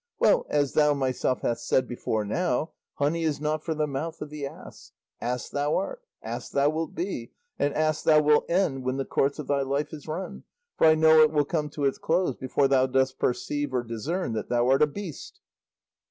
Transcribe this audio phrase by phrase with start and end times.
[0.17, 4.31] Well, as thou thyself hast said before now, honey is not for the mouth of
[4.31, 4.93] the ass.
[5.21, 9.37] Ass thou art, ass thou wilt be, and ass thou wilt end when the course
[9.37, 10.43] of thy life is run;
[10.75, 14.33] for I know it will come to its close before thou dost perceive or discern
[14.33, 15.39] that thou art a beast."